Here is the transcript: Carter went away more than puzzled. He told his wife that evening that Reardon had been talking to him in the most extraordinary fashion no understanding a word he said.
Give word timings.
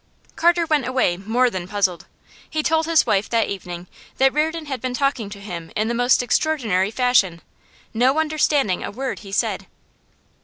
Carter 0.35 0.65
went 0.65 0.87
away 0.87 1.15
more 1.15 1.47
than 1.51 1.67
puzzled. 1.67 2.07
He 2.49 2.63
told 2.63 2.87
his 2.87 3.05
wife 3.05 3.29
that 3.29 3.49
evening 3.49 3.85
that 4.17 4.33
Reardon 4.33 4.65
had 4.65 4.81
been 4.81 4.95
talking 4.95 5.29
to 5.29 5.39
him 5.39 5.71
in 5.75 5.89
the 5.89 5.93
most 5.93 6.23
extraordinary 6.23 6.89
fashion 6.89 7.39
no 7.93 8.17
understanding 8.17 8.83
a 8.83 8.89
word 8.89 9.19
he 9.19 9.31
said. 9.31 9.67